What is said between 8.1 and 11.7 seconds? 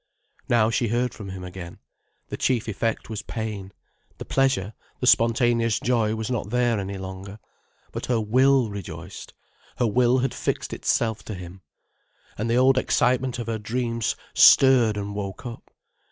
will rejoiced. Her will had fixed itself to him.